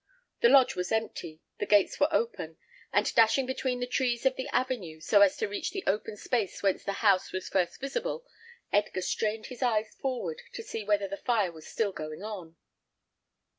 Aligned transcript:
The 0.39 0.49
lodge 0.49 0.75
was 0.75 0.91
empty, 0.91 1.41
the 1.59 1.67
gates 1.67 1.99
were 1.99 2.11
open; 2.11 2.57
and 2.91 3.13
dashing 3.13 3.45
between 3.45 3.79
the 3.81 3.85
trees 3.85 4.25
of 4.25 4.35
the 4.35 4.47
avenue, 4.47 4.99
so 4.99 5.21
as 5.21 5.37
to 5.37 5.47
reach 5.47 5.69
the 5.69 5.83
open 5.85 6.17
space 6.17 6.63
whence 6.63 6.83
the 6.83 6.93
house 7.05 7.31
was 7.31 7.49
first 7.49 7.79
visible, 7.79 8.25
Edgar 8.73 9.01
strained 9.03 9.45
his 9.45 9.61
eyes 9.61 9.93
forward 10.01 10.41
to 10.53 10.63
see 10.63 10.83
whether 10.83 11.07
the 11.07 11.17
fire 11.17 11.51
was 11.51 11.67
still 11.67 11.91
going 11.91 12.23
on. 12.23 12.55